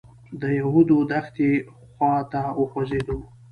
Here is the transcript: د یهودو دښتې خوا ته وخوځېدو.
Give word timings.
د 0.41 0.43
یهودو 0.59 0.97
دښتې 1.11 1.49
خوا 1.93 2.15
ته 2.31 2.41
وخوځېدو. 2.59 3.17